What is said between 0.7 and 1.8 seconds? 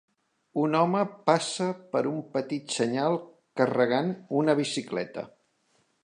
home passa